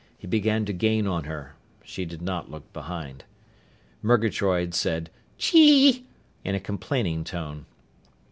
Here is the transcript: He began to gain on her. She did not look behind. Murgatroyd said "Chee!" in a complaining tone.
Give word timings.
He 0.17 0.25
began 0.25 0.65
to 0.65 0.73
gain 0.73 1.05
on 1.05 1.25
her. 1.25 1.53
She 1.83 2.05
did 2.05 2.23
not 2.23 2.49
look 2.49 2.73
behind. 2.73 3.23
Murgatroyd 4.01 4.73
said 4.73 5.11
"Chee!" 5.37 6.07
in 6.43 6.55
a 6.55 6.59
complaining 6.59 7.23
tone. 7.23 7.67